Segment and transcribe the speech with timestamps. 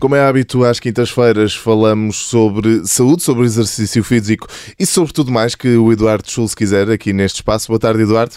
[0.00, 4.46] Como é hábito, às quintas-feiras falamos sobre saúde, sobre exercício físico
[4.78, 7.68] e sobre tudo mais que o Eduardo Schultz quiser aqui neste espaço.
[7.68, 8.36] Boa tarde, Eduardo.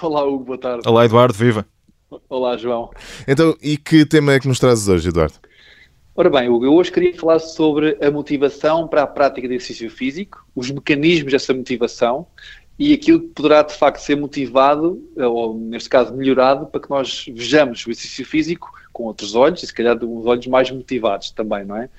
[0.00, 0.88] Olá, Hugo, boa tarde.
[0.88, 1.66] Olá, Eduardo, viva.
[2.28, 2.90] Olá, João.
[3.26, 5.34] Então, e que tema é que nos trazes hoje, Eduardo?
[6.16, 9.90] Ora bem, Hugo, eu hoje queria falar sobre a motivação para a prática de exercício
[9.90, 12.24] físico, os mecanismos dessa motivação
[12.78, 17.26] e aquilo que poderá de facto ser motivado, ou neste caso melhorado, para que nós
[17.34, 21.32] vejamos o exercício físico com outros olhos e se calhar de uns olhos mais motivados
[21.32, 21.90] também, não é?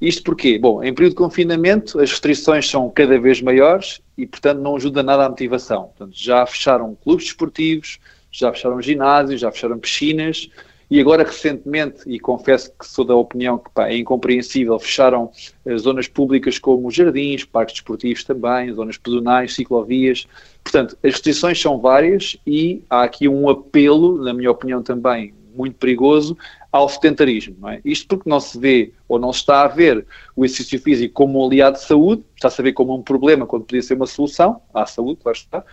[0.00, 0.58] Isto porquê?
[0.58, 5.00] Bom, em período de confinamento as restrições são cada vez maiores e, portanto, não ajuda
[5.00, 5.92] nada à motivação.
[5.96, 8.00] Portanto, já fecharam clubes desportivos,
[8.32, 10.50] já fecharam ginásios, já fecharam piscinas,
[10.90, 15.30] e agora, recentemente, e confesso que sou da opinião que pá, é incompreensível, fecharam
[15.64, 20.26] uh, zonas públicas como jardins, parques desportivos também, zonas pedonais, ciclovias.
[20.62, 25.76] Portanto, as restrições são várias e há aqui um apelo, na minha opinião também muito
[25.76, 26.36] perigoso,
[26.70, 27.68] ao sedentarismo.
[27.68, 27.80] É?
[27.84, 31.40] Isto porque não se vê ou não se está a ver o exercício físico como
[31.40, 34.60] um aliado de saúde, está-se a ver como um problema quando podia ser uma solução
[34.74, 35.64] à saúde, claro está,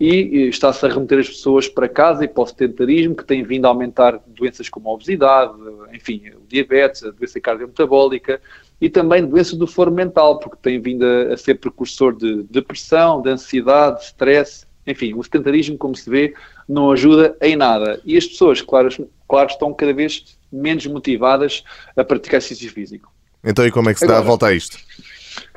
[0.00, 3.66] e está-se a remeter as pessoas para casa e para o sedentarismo, que tem vindo
[3.66, 5.52] a aumentar doenças como a obesidade,
[5.92, 8.40] enfim, o diabetes, a doença cardiometabólica
[8.80, 13.20] e também doenças do foro mental, porque tem vindo a, a ser precursor de depressão,
[13.20, 16.34] de ansiedade, de stress, enfim, o sedentarismo, como se vê,
[16.66, 18.00] não ajuda em nada.
[18.02, 18.88] E as pessoas, claro,
[19.28, 21.62] claro estão cada vez menos motivadas
[21.94, 23.12] a praticar exercício físico.
[23.44, 24.78] Então, e como é que se Agora, dá a volta a isto?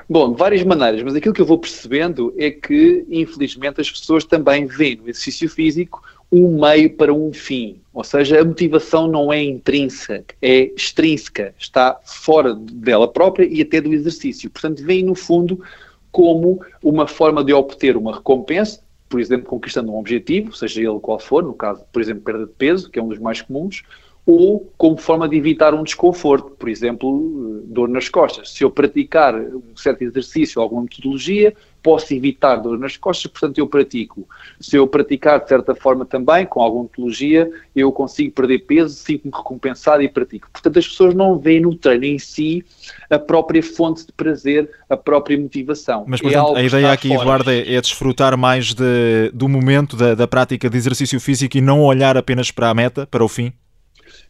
[0.10, 4.26] Bom, de várias maneiras, mas aquilo que eu vou percebendo é que, infelizmente, as pessoas
[4.26, 7.80] também veem no exercício físico um meio para um fim.
[7.94, 13.80] Ou seja, a motivação não é intrínseca, é extrínseca, está fora dela própria e até
[13.80, 14.50] do exercício.
[14.50, 15.64] Portanto, vem no fundo
[16.12, 21.20] como uma forma de obter uma recompensa, por exemplo, conquistando um objetivo, seja ele qual
[21.20, 23.84] for, no caso, por exemplo, perda de peso, que é um dos mais comuns,
[24.26, 28.52] ou como forma de evitar um desconforto, por exemplo, dor nas costas.
[28.52, 33.58] Se eu praticar um certo exercício ou alguma metodologia, posso evitar dor nas costas, portanto
[33.58, 34.26] eu pratico.
[34.62, 39.32] Se eu praticar de certa forma também, com alguma metodologia, eu consigo perder peso, sinto-me
[39.36, 40.50] recompensado e pratico.
[40.54, 42.64] Portanto, as pessoas não veem no treino em si
[43.10, 46.06] a própria fonte de prazer, a própria motivação.
[46.08, 47.22] Mas, portanto, é a ideia aqui, fora.
[47.22, 51.62] Eduardo, é, é, desfrutar mais de, do momento da, da prática de exercício físico e
[51.62, 53.52] não olhar apenas para a meta, para o fim?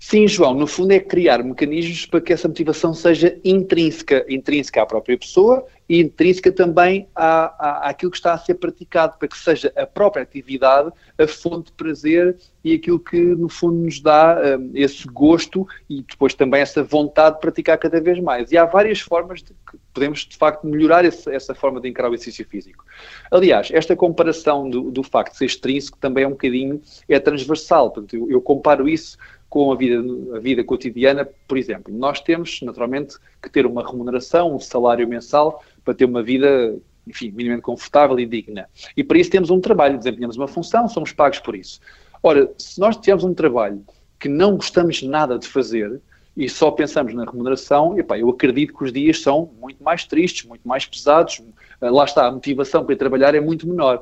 [0.05, 4.85] Sim, João, no fundo é criar mecanismos para que essa motivação seja intrínseca, intrínseca à
[4.85, 9.37] própria pessoa e intrínseca também à, à, àquilo que está a ser praticado, para que
[9.37, 14.37] seja a própria atividade a fonte de prazer e aquilo que no fundo nos dá
[14.59, 18.51] um, esse gosto e depois também essa vontade de praticar cada vez mais.
[18.51, 22.09] E há várias formas de que podemos de facto melhorar esse, essa forma de encarar
[22.09, 22.83] o exercício físico.
[23.31, 27.89] Aliás, esta comparação do, do facto de ser extrínseco também é um bocadinho, é transversal,
[27.89, 29.17] portanto eu, eu comparo isso
[29.53, 30.03] com a vida,
[30.35, 31.95] a vida cotidiana, por exemplo.
[31.95, 36.75] Nós temos, naturalmente, que ter uma remuneração, um salário mensal, para ter uma vida,
[37.05, 38.67] enfim, minimamente confortável e digna.
[38.97, 41.79] E para isso temos um trabalho, desempenhamos uma função, somos pagos por isso.
[42.23, 43.85] Ora, se nós tivermos um trabalho
[44.19, 46.01] que não gostamos nada de fazer
[46.35, 50.47] e só pensamos na remuneração, epá, eu acredito que os dias são muito mais tristes,
[50.47, 51.43] muito mais pesados,
[51.79, 54.01] lá está, a motivação para ir trabalhar é muito menor.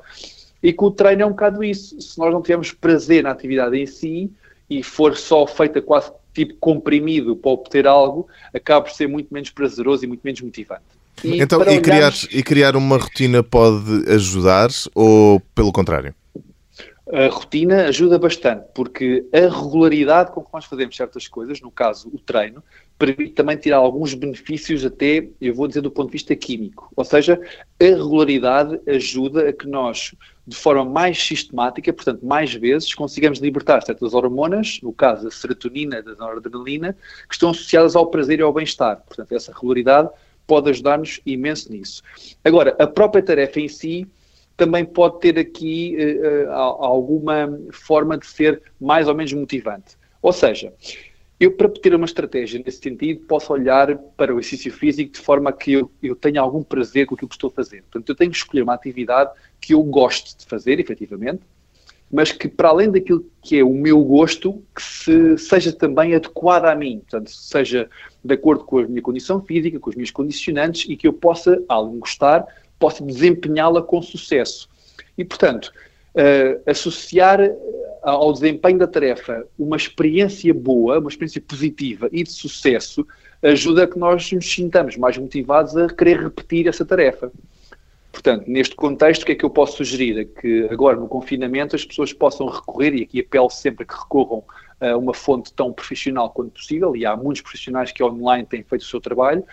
[0.63, 1.99] E com o treino é um bocado isso.
[1.99, 4.31] Se nós não tivermos prazer na atividade em si,
[4.71, 9.49] e for só feita quase tipo comprimido para obter algo, acaba por ser muito menos
[9.49, 10.83] prazeroso e muito menos motivante.
[11.21, 16.15] E então, e, criar, e criar uma rotina pode ajudar ou pelo contrário?
[17.11, 22.09] A rotina ajuda bastante, porque a regularidade com que nós fazemos certas coisas, no caso
[22.13, 22.63] o treino,
[22.97, 26.89] permite também tirar alguns benefícios, até, eu vou dizer, do ponto de vista químico.
[26.95, 27.37] Ou seja,
[27.77, 30.15] a regularidade ajuda a que nós,
[30.45, 36.03] de forma mais sistemática, portanto, mais vezes, consigamos libertar certas hormonas, no caso a serotonina
[36.05, 36.95] a noradrenalina,
[37.27, 39.01] que estão associadas ao prazer e ao bem-estar.
[39.07, 40.09] Portanto, essa regularidade
[40.47, 42.01] pode ajudar-nos imenso nisso.
[42.43, 44.07] Agora, a própria tarefa em si
[44.57, 49.97] também pode ter aqui uh, alguma forma de ser mais ou menos motivante.
[50.21, 50.73] Ou seja,
[51.41, 55.51] eu, para ter uma estratégia nesse sentido, posso olhar para o exercício físico de forma
[55.51, 57.81] que eu, eu tenha algum prazer com aquilo que estou a fazer.
[57.81, 61.41] Portanto, eu tenho que escolher uma atividade que eu gosto de fazer, efetivamente,
[62.11, 66.71] mas que, para além daquilo que é o meu gosto, que se, seja também adequada
[66.71, 66.99] a mim.
[66.99, 67.89] Portanto, seja
[68.23, 71.55] de acordo com a minha condição física, com os meus condicionantes e que eu possa,
[71.57, 72.45] de gostar,
[72.77, 74.69] possa desempenhá-la com sucesso.
[75.17, 75.73] E, portanto,
[76.13, 77.39] uh, associar
[78.01, 83.05] ao desempenho da tarefa uma experiência boa, uma experiência positiva e de sucesso,
[83.41, 87.31] ajuda a que nós nos sintamos mais motivados a querer repetir essa tarefa.
[88.11, 90.19] Portanto, neste contexto, o que é que eu posso sugerir?
[90.19, 93.97] É que agora, no confinamento, as pessoas possam recorrer, e aqui apelo sempre a que
[93.97, 94.43] recorram
[94.81, 98.81] a uma fonte tão profissional quanto possível, e há muitos profissionais que online têm feito
[98.81, 99.43] o seu trabalho,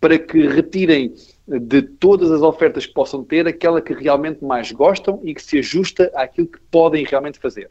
[0.00, 1.14] para que retirem
[1.46, 5.58] de todas as ofertas que possam ter aquela que realmente mais gostam e que se
[5.58, 7.70] ajusta àquilo que podem realmente fazer.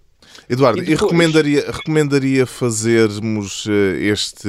[0.49, 0.99] Eduardo, e, depois...
[0.99, 4.47] e recomendaria, recomendaria fazermos eh, este,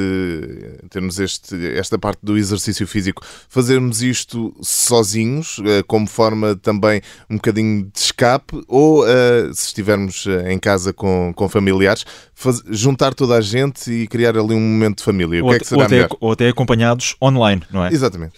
[0.90, 7.00] termos este, esta parte do exercício físico, fazermos isto sozinhos, eh, como forma também
[7.30, 13.14] um bocadinho de escape, ou eh, se estivermos em casa com, com familiares, faz, juntar
[13.14, 15.44] toda a gente e criar ali um momento de família.
[15.44, 16.08] O que é que será ou até?
[16.20, 17.92] Ou até acompanhados online, não é?
[17.92, 18.34] Exatamente.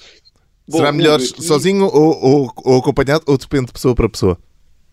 [0.68, 1.42] Bom, será melhor aqui...
[1.42, 4.38] sozinho ou, ou, ou acompanhado, ou depende de pessoa para pessoa?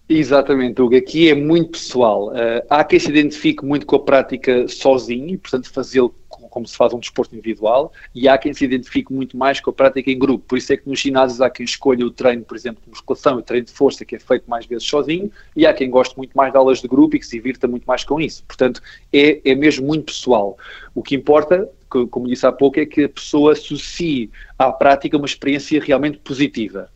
[0.07, 0.96] Exatamente, Hugo.
[0.96, 2.28] Aqui é muito pessoal.
[2.28, 6.13] Uh, há quem se identifique muito com a prática sozinho e, portanto, fazê-lo
[6.56, 9.74] como se faz um desporto individual, e há quem se identifique muito mais com a
[9.74, 10.46] prática em grupo.
[10.48, 13.38] Por isso é que nos ginásios há quem escolha o treino, por exemplo, de musculação,
[13.38, 16.31] o treino de força, que é feito mais vezes sozinho, e há quem goste muito
[16.34, 18.42] mais de aulas de grupo e que se divirta muito mais com isso.
[18.46, 18.81] Portanto,
[19.12, 20.58] é, é mesmo muito pessoal.
[20.94, 25.25] O que importa, como disse há pouco, é que a pessoa associe à prática uma
[25.25, 26.90] experiência realmente positiva.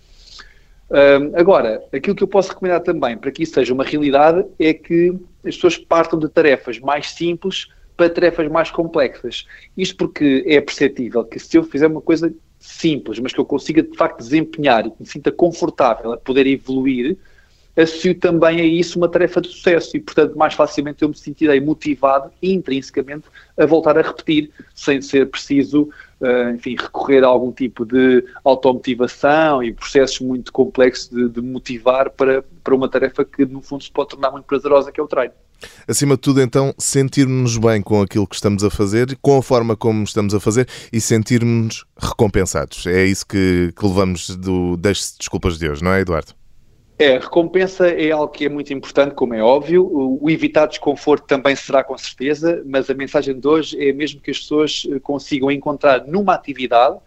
[1.36, 5.14] Agora, aquilo que eu posso recomendar também para que isso seja uma realidade é que
[5.46, 9.46] as pessoas partam de tarefas mais simples para tarefas mais complexas.
[9.78, 13.84] Isto porque é perceptível que se eu fizer uma coisa simples, mas que eu consiga
[13.84, 17.18] de facto desempenhar e que me sinta confortável a poder evoluir,
[17.82, 21.60] associo também a isso uma tarefa de sucesso e, portanto, mais facilmente eu me sentirei
[21.60, 23.26] motivado intrinsecamente
[23.58, 25.90] a voltar a repetir, sem ser preciso
[26.22, 32.10] uh, enfim, recorrer a algum tipo de automotivação e processos muito complexos de, de motivar
[32.12, 35.08] para, para uma tarefa que, no fundo, se pode tornar muito prazerosa, que é o
[35.08, 35.34] treino.
[35.88, 39.76] Acima de tudo, então, sentirmos-nos bem com aquilo que estamos a fazer, com a forma
[39.76, 42.88] como estamos a fazer e sentirmos-nos recompensados.
[42.88, 46.39] É isso que, que levamos do Desculpas de hoje, não é, Eduardo?
[47.00, 49.90] É, recompensa é algo que é muito importante, como é óbvio.
[49.90, 54.30] O, evitar desconforto também será com certeza, mas a mensagem de hoje é mesmo que
[54.30, 56.98] as pessoas eh, consigam encontrar numa atividade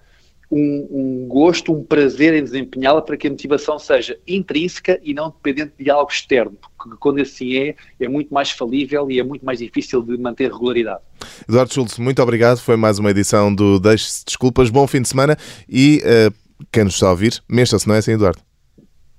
[0.51, 5.29] um, um gosto, um prazer em desempenhá-la para que a motivação seja intrínseca e não
[5.29, 9.45] dependente de algo externo, porque quando assim é, é muito mais falível e é muito
[9.45, 11.01] mais difícil de manter regularidade.
[11.47, 12.57] Eduardo Schultz, muito obrigado.
[12.59, 14.71] Foi mais uma edição do Deixe-se Desculpas.
[14.71, 15.37] Bom fim de semana
[15.69, 18.41] e uh, quem nos está a ouvir, mexa-se, não é assim, Eduardo?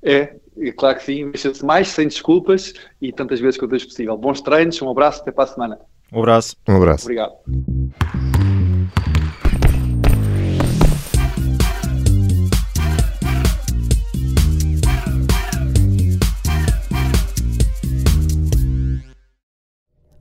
[0.01, 0.35] É,
[0.77, 4.17] claro que sim, mexa-se mais, sem desculpas e tantas vezes quanto é possível.
[4.17, 5.79] Bons treinos, um abraço, até para a semana.
[6.11, 6.55] Um abraço.
[6.67, 7.05] Um abraço.
[7.05, 7.33] Obrigado.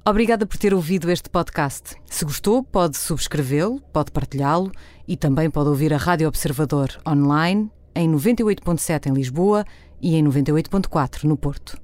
[0.04, 1.94] Obrigada por ter ouvido este podcast.
[2.06, 4.72] Se gostou, pode subscrevê-lo, pode partilhá-lo
[5.06, 9.64] e também pode ouvir a Rádio Observador online em 98.7 em Lisboa
[10.02, 11.80] e em 98.4 no Porto.